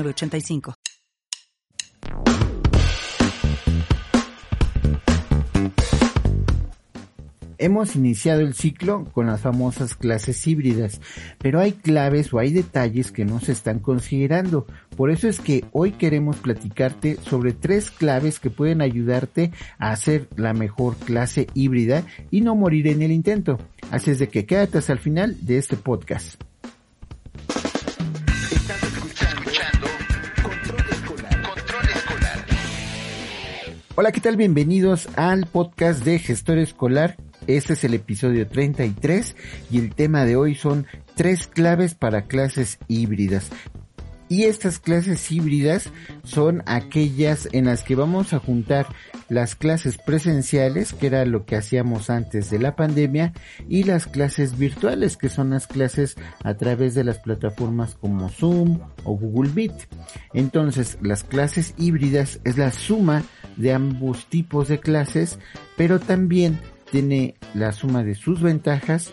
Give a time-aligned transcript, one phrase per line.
[0.00, 0.74] 85
[7.62, 11.00] Hemos iniciado el ciclo con las famosas clases híbridas,
[11.38, 14.66] pero hay claves o hay detalles que no se están considerando.
[14.96, 20.28] Por eso es que hoy queremos platicarte sobre tres claves que pueden ayudarte a hacer
[20.34, 22.02] la mejor clase híbrida
[22.32, 23.58] y no morir en el intento.
[23.92, 26.42] Así es de que quédate hasta el final de este podcast.
[33.94, 34.38] Hola, ¿qué tal?
[34.38, 37.18] Bienvenidos al podcast de Gestor Escolar.
[37.46, 39.36] Este es el episodio 33
[39.70, 43.50] y el tema de hoy son tres claves para clases híbridas.
[44.30, 45.90] Y estas clases híbridas
[46.24, 48.86] son aquellas en las que vamos a juntar
[49.28, 53.34] las clases presenciales, que era lo que hacíamos antes de la pandemia,
[53.68, 58.80] y las clases virtuales, que son las clases a través de las plataformas como Zoom
[59.04, 59.86] o Google Meet.
[60.32, 63.24] Entonces, las clases híbridas es la suma
[63.56, 65.38] de ambos tipos de clases,
[65.76, 66.58] pero también
[66.90, 69.12] tiene la suma de sus ventajas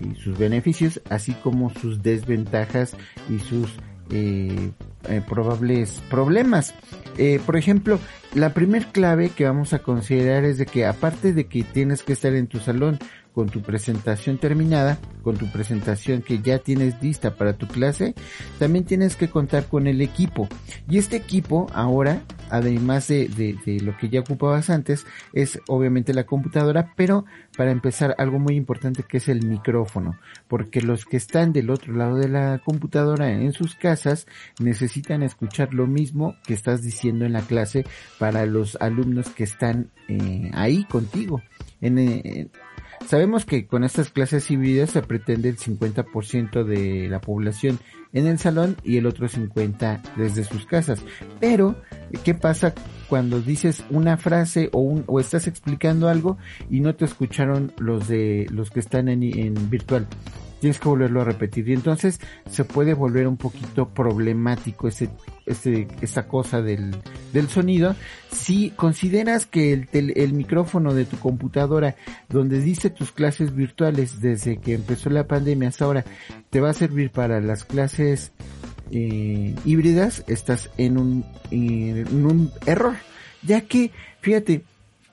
[0.00, 2.96] y sus beneficios, así como sus desventajas
[3.30, 3.70] y sus
[4.10, 4.70] eh,
[5.08, 6.74] eh, probables problemas.
[7.18, 7.98] Eh, por ejemplo,
[8.34, 12.12] la primer clave que vamos a considerar es de que aparte de que tienes que
[12.12, 12.98] estar en tu salón
[13.34, 18.14] con tu presentación terminada, con tu presentación que ya tienes lista para tu clase,
[18.60, 20.48] también tienes que contar con el equipo.
[20.88, 26.26] Y este equipo ahora, además de, de, lo que ya ocupabas antes, es obviamente la
[26.26, 27.24] computadora, pero
[27.56, 30.16] para empezar algo muy importante que es el micrófono,
[30.46, 34.26] porque los que están del otro lado de la computadora en sus casas
[34.60, 37.84] necesitan escuchar lo mismo que estás diciendo en la clase
[38.18, 41.42] para los alumnos que están eh, ahí contigo.
[41.80, 42.48] Eh,
[43.06, 47.78] Sabemos que con estas clases híbridas se pretende el 50% de la población
[48.14, 51.02] en el salón y el otro 50% desde sus casas.
[51.38, 51.76] Pero,
[52.24, 52.72] ¿qué pasa
[53.08, 56.38] cuando dices una frase o, un, o estás explicando algo
[56.70, 60.06] y no te escucharon los de los que están en virtual?
[60.60, 61.68] Tienes que volverlo a repetir.
[61.68, 62.20] Y entonces
[62.50, 65.10] se puede volver un poquito problemático ese,
[65.46, 66.96] ese, esa cosa del,
[67.32, 67.94] del sonido.
[68.30, 71.96] Si consideras que el, el micrófono de tu computadora,
[72.28, 76.04] donde dice tus clases virtuales desde que empezó la pandemia hasta ahora,
[76.50, 78.32] te va a servir para las clases
[78.90, 82.94] eh, híbridas, estás en un, en un error.
[83.42, 84.64] Ya que, fíjate,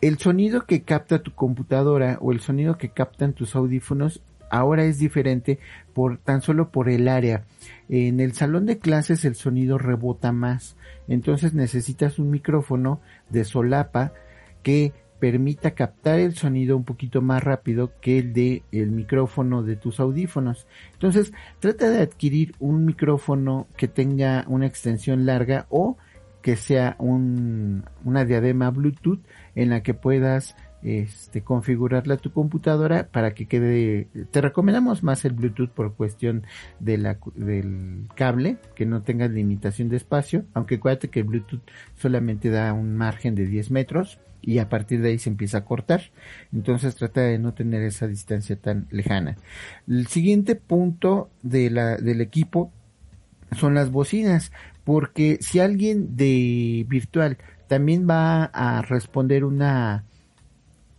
[0.00, 4.20] el sonido que capta tu computadora o el sonido que captan tus audífonos
[4.50, 5.58] ahora es diferente
[5.94, 7.44] por tan solo por el área.
[7.88, 10.76] En el salón de clases el sonido rebota más,
[11.08, 14.12] entonces necesitas un micrófono de solapa
[14.62, 19.76] que permita captar el sonido un poquito más rápido que el de el micrófono de
[19.76, 20.66] tus audífonos.
[20.92, 25.96] Entonces, trata de adquirir un micrófono que tenga una extensión larga o
[26.42, 29.20] que sea un, una diadema Bluetooth
[29.54, 35.24] en la que puedas este, configurarla a tu computadora para que quede, te recomendamos más
[35.24, 36.44] el Bluetooth por cuestión
[36.80, 41.62] de la, del cable, que no tenga limitación de espacio, aunque acuérdate que el Bluetooth
[41.96, 45.64] solamente da un margen de 10 metros y a partir de ahí se empieza a
[45.64, 46.02] cortar.
[46.52, 49.36] Entonces trata de no tener esa distancia tan lejana.
[49.88, 52.70] El siguiente punto de la, del equipo
[53.58, 54.52] son las bocinas,
[54.84, 60.04] porque si alguien de virtual también va a responder una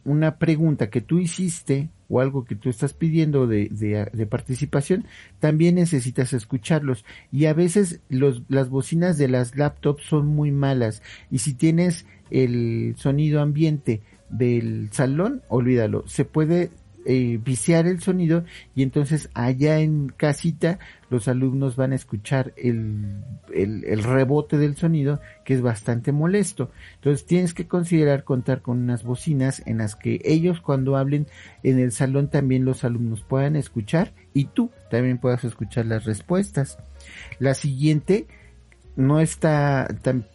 [0.07, 5.06] una pregunta que tú hiciste o algo que tú estás pidiendo de, de, participación,
[5.40, 7.03] también necesitas escucharlos.
[7.29, 11.03] Y a veces los, las bocinas de las laptops son muy malas.
[11.29, 16.08] Y si tienes el sonido ambiente del salón, olvídalo.
[16.08, 16.72] Se puede
[17.09, 18.44] eh, viciar el sonido
[18.76, 20.78] y entonces allá en casita
[21.09, 23.24] los alumnos van a escuchar el,
[23.54, 26.70] el, rebote del sonido que es bastante molesto.
[26.96, 31.28] Entonces tienes que considerar contar con unas bocinas en las que ellos cuando hablen
[31.64, 36.78] en el salón también los alumnos puedan escuchar y tú también puedas escuchar las respuestas.
[37.40, 38.28] La siguiente
[38.98, 39.88] no está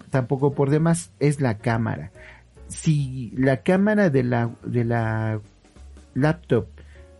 [0.08, 2.12] tampoco por demás es la cámara.
[2.68, 5.42] Si la cámara de la, de la
[6.14, 6.66] laptop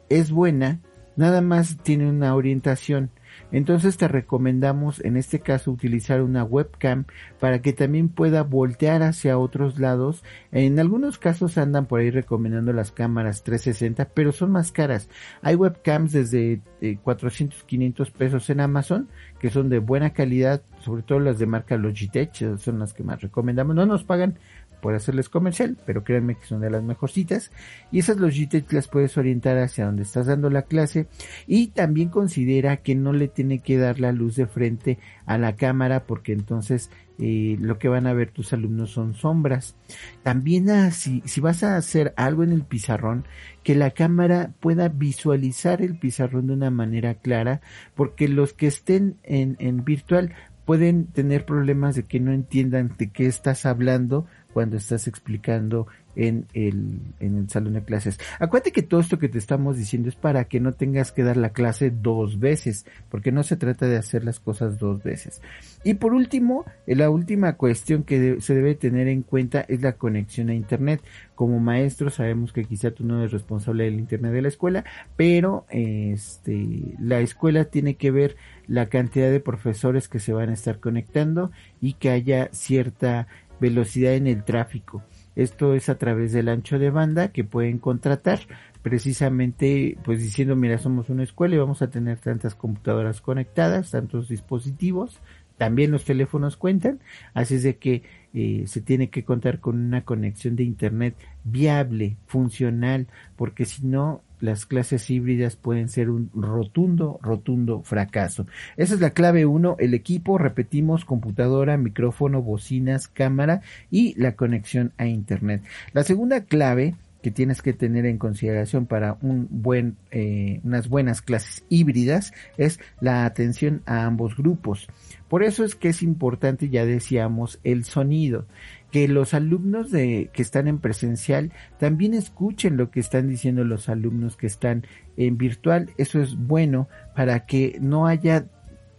[0.09, 0.81] es buena,
[1.17, 3.11] nada más tiene una orientación,
[3.50, 7.06] Entonces te recomendamos en este caso utilizar una webcam
[7.41, 10.23] para que también pueda voltear hacia otros lados.
[10.50, 15.09] En algunos casos andan por ahí recomendando las cámaras 360, pero son más caras.
[15.41, 16.61] Hay webcams desde
[17.03, 19.09] 400, eh, 500 pesos en Amazon
[19.39, 23.23] que son de buena calidad, sobre todo las de marca Logitech, son las que más
[23.23, 23.75] recomendamos.
[23.75, 24.39] No nos pagan
[24.82, 27.52] por hacerles comercial, pero créanme que son de las mejorcitas.
[27.93, 31.06] Y esas Logitech las puedes orientar hacia donde estás dando la clase.
[31.46, 35.55] Y también considera que no le tiene que dar la luz de frente a la
[35.55, 36.90] cámara porque entonces
[37.20, 39.76] eh, lo que van a ver tus alumnos son sombras.
[40.25, 43.25] También ah, si, si vas a hacer algo en el pizarrón,
[43.62, 47.61] que la cámara pueda visualizar el pizarrón de una manera clara,
[47.94, 50.34] porque los que estén en, en virtual
[50.64, 55.87] pueden tener problemas de que no entiendan de qué estás hablando cuando estás explicando
[56.17, 58.19] en el, en el salón de clases.
[58.38, 61.37] Acuérdate que todo esto que te estamos diciendo es para que no tengas que dar
[61.37, 65.41] la clase dos veces, porque no se trata de hacer las cosas dos veces.
[65.85, 69.93] Y por último, eh, la última cuestión que se debe tener en cuenta es la
[69.93, 71.03] conexión a Internet.
[71.35, 74.85] Como maestro sabemos que quizá tú no eres responsable del Internet de la escuela,
[75.17, 78.37] pero este, la escuela tiene que ver
[78.67, 81.50] la cantidad de profesores que se van a estar conectando
[81.81, 83.26] y que haya cierta
[83.61, 85.03] velocidad en el tráfico.
[85.34, 88.40] Esto es a través del ancho de banda que pueden contratar
[88.82, 94.29] precisamente pues diciendo mira somos una escuela y vamos a tener tantas computadoras conectadas, tantos
[94.29, 95.20] dispositivos,
[95.56, 96.99] también los teléfonos cuentan,
[97.34, 98.02] así es de que
[98.34, 101.14] eh, se tiene que contar con una conexión de internet
[101.44, 103.06] viable, funcional,
[103.37, 108.47] porque si no las clases híbridas pueden ser un rotundo, rotundo fracaso.
[108.77, 114.93] Esa es la clave uno, el equipo, repetimos, computadora, micrófono, bocinas, cámara y la conexión
[114.99, 115.62] a Internet.
[115.93, 121.23] La segunda clave que tienes que tener en consideración para un buen, eh, unas buenas
[121.23, 124.89] clases híbridas es la atención a ambos grupos.
[125.29, 128.47] Por eso es que es importante, ya decíamos, el sonido
[128.93, 131.50] que los alumnos de, que están en presencial
[131.81, 134.87] también escuchen lo que están diciendo los alumnos que están
[135.17, 135.91] en virtual.
[135.97, 138.47] Eso es bueno para que no haya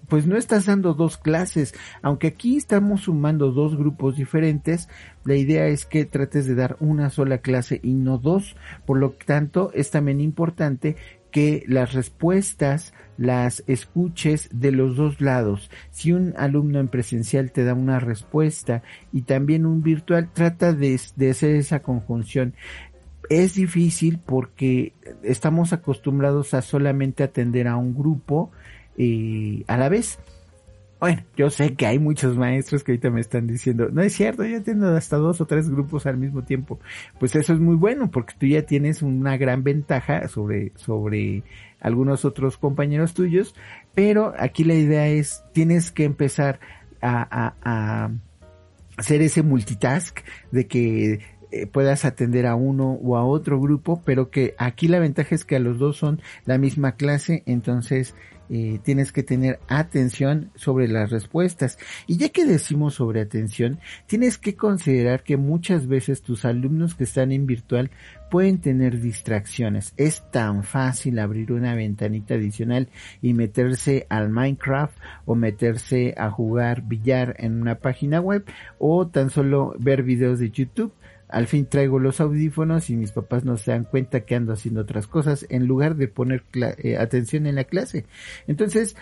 [0.09, 4.89] pues no estás dando dos clases, aunque aquí estamos sumando dos grupos diferentes,
[5.23, 8.55] la idea es que trates de dar una sola clase y no dos,
[8.85, 10.97] por lo tanto es también importante
[11.33, 15.69] que las respuestas las escuches de los dos lados.
[15.91, 20.95] Si un alumno en presencial te da una respuesta y también un virtual, trata de,
[20.95, 22.53] hacer esa conjunción.
[23.29, 24.93] Es difícil porque
[25.23, 28.51] estamos acostumbrados a solamente atender a un grupo
[28.97, 30.19] eh, a la vez.
[31.03, 34.45] Bueno, yo sé que hay muchos maestros que ahorita me están diciendo, no es cierto,
[34.45, 36.79] yo tengo hasta dos o tres grupos al mismo tiempo.
[37.19, 41.43] Pues eso es muy bueno porque tú ya tienes una gran ventaja sobre, sobre
[41.81, 43.53] algunos otros compañeros tuyos,
[43.93, 46.61] pero aquí la idea es, tienes que empezar
[47.01, 47.55] a, a,
[48.05, 48.11] a
[48.95, 50.21] hacer ese multitask
[50.51, 51.19] de que
[51.51, 55.43] eh, puedas atender a uno o a otro grupo, pero que aquí la ventaja es
[55.43, 58.15] que a los dos son la misma clase, entonces
[58.49, 61.77] eh, tienes que tener atención sobre las respuestas.
[62.07, 67.05] Y ya que decimos sobre atención, tienes que considerar que muchas veces tus alumnos que
[67.05, 67.91] están en virtual
[68.29, 69.93] pueden tener distracciones.
[69.95, 72.89] Es tan fácil abrir una ventanita adicional
[73.21, 78.43] y meterse al Minecraft o meterse a jugar billar en una página web
[78.79, 80.93] o tan solo ver videos de YouTube
[81.33, 84.81] al fin traigo los audífonos y mis papás no se dan cuenta que ando haciendo
[84.81, 86.43] otras cosas en lugar de poner
[86.77, 88.05] eh, atención en la clase.
[88.47, 88.95] Entonces,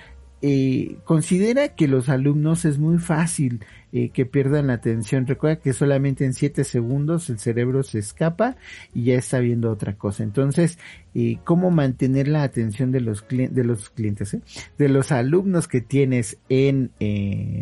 [0.43, 5.27] eh, considera que los alumnos es muy fácil eh, que pierdan la atención.
[5.27, 8.57] Recuerda que solamente en 7 segundos el cerebro se escapa
[8.93, 10.23] y ya está viendo otra cosa.
[10.23, 10.79] Entonces,
[11.13, 14.35] eh, ¿cómo mantener la atención de los, de los clientes,
[14.79, 16.91] de los alumnos que tienes en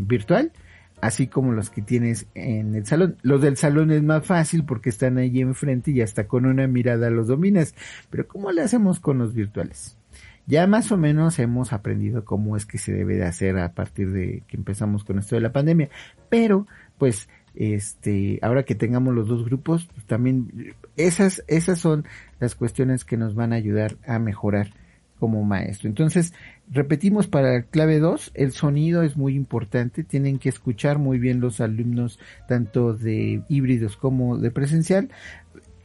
[0.07, 0.53] virtual?
[1.01, 3.17] Así como los que tienes en el salón.
[3.21, 7.09] Los del salón es más fácil porque están ahí enfrente y hasta con una mirada
[7.09, 7.75] los dominas.
[8.09, 9.97] Pero ¿cómo le hacemos con los virtuales?
[10.45, 14.11] Ya más o menos hemos aprendido cómo es que se debe de hacer a partir
[14.11, 15.89] de que empezamos con esto de la pandemia.
[16.27, 16.65] Pero,
[16.97, 22.05] pues, este, ahora que tengamos los dos grupos, pues, también esas, esas son
[22.39, 24.71] las cuestiones que nos van a ayudar a mejorar
[25.19, 25.89] como maestro.
[25.89, 26.33] Entonces,
[26.69, 31.61] repetimos para clave 2, el sonido es muy importante, tienen que escuchar muy bien los
[31.61, 35.09] alumnos, tanto de híbridos como de presencial.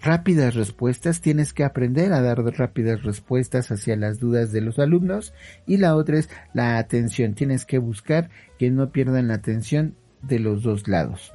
[0.00, 5.32] Rápidas respuestas, tienes que aprender a dar rápidas respuestas hacia las dudas de los alumnos.
[5.66, 10.38] Y la otra es la atención, tienes que buscar que no pierdan la atención de
[10.40, 11.32] los dos lados.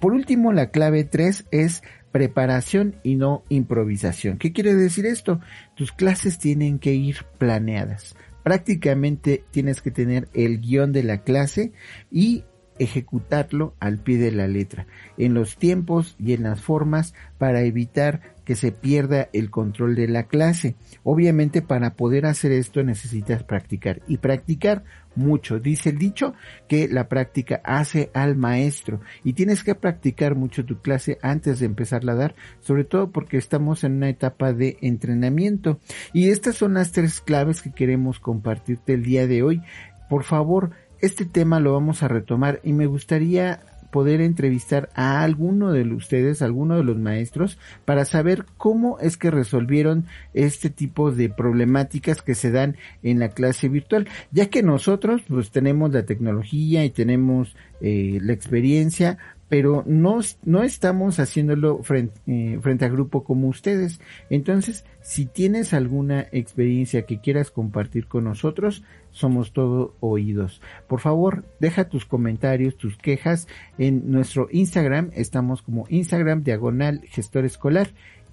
[0.00, 1.82] Por último, la clave 3 es
[2.16, 4.38] preparación y no improvisación.
[4.38, 5.38] ¿Qué quiere decir esto?
[5.74, 8.16] Tus clases tienen que ir planeadas.
[8.42, 11.72] prácticamente tienes que tener el guion de la clase
[12.10, 12.44] y
[12.78, 14.86] ejecutarlo al pie de la letra,
[15.18, 20.08] en los tiempos y en las formas para evitar que se pierda el control de
[20.08, 20.76] la clase.
[21.02, 24.84] Obviamente para poder hacer esto necesitas practicar y practicar
[25.16, 25.58] mucho.
[25.58, 26.32] Dice el dicho
[26.68, 31.66] que la práctica hace al maestro y tienes que practicar mucho tu clase antes de
[31.66, 35.80] empezarla a dar, sobre todo porque estamos en una etapa de entrenamiento.
[36.12, 39.62] Y estas son las tres claves que queremos compartirte el día de hoy.
[40.08, 45.72] Por favor, este tema lo vamos a retomar y me gustaría poder entrevistar a alguno
[45.72, 51.28] de ustedes, alguno de los maestros, para saber cómo es que resolvieron este tipo de
[51.28, 56.84] problemáticas que se dan en la clase virtual, ya que nosotros pues tenemos la tecnología
[56.84, 63.22] y tenemos eh, la experiencia, pero no, no estamos haciéndolo frente, eh, frente a grupo
[63.24, 64.00] como ustedes.
[64.28, 70.60] Entonces, si tienes alguna experiencia que quieras compartir con nosotros, somos todo oídos.
[70.88, 73.46] Por favor, deja tus comentarios, tus quejas
[73.78, 75.10] en nuestro Instagram.
[75.14, 77.88] Estamos como Instagram diagonal gestor escolar.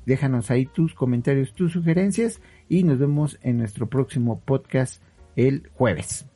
[0.06, 5.02] Déjanos ahí tus comentarios, tus sugerencias y nos vemos en nuestro próximo podcast
[5.36, 6.33] el jueves.